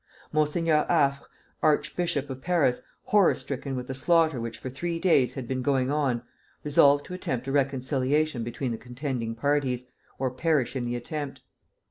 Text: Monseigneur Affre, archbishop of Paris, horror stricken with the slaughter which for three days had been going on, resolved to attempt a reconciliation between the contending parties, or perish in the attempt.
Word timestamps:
Monseigneur 0.33 0.83
Affre, 0.89 1.25
archbishop 1.61 2.27
of 2.31 2.41
Paris, 2.41 2.81
horror 3.03 3.35
stricken 3.35 3.75
with 3.75 3.85
the 3.85 3.93
slaughter 3.93 4.41
which 4.41 4.57
for 4.57 4.67
three 4.71 4.97
days 4.97 5.35
had 5.35 5.47
been 5.47 5.61
going 5.61 5.91
on, 5.91 6.23
resolved 6.63 7.05
to 7.05 7.13
attempt 7.13 7.47
a 7.47 7.51
reconciliation 7.51 8.43
between 8.43 8.71
the 8.71 8.79
contending 8.79 9.35
parties, 9.35 9.85
or 10.17 10.31
perish 10.31 10.75
in 10.75 10.85
the 10.85 10.95
attempt. 10.95 11.41